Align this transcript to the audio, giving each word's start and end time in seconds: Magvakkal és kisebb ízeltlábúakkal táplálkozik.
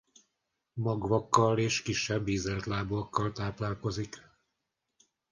Magvakkal 0.73 1.57
és 1.59 1.81
kisebb 1.81 2.27
ízeltlábúakkal 2.27 3.31
táplálkozik. 3.31 4.23